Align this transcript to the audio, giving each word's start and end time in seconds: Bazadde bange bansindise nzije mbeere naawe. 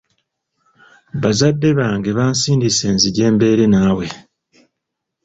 Bazadde 1.21 1.69
bange 1.77 2.11
bansindise 2.17 2.85
nzije 2.95 3.23
mbeere 3.33 3.65
naawe. 3.73 4.05